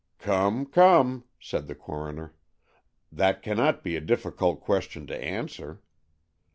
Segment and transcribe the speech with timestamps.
[0.17, 2.33] "Come, come," said the coroner,
[3.11, 5.83] "that cannot be a difficult question to answer.